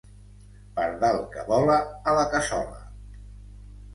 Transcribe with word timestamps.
Pardal 0.77 1.19
que 1.35 1.43
vola, 1.51 1.77
a 2.11 2.15
la 2.21 2.25
cassola. 2.31 2.79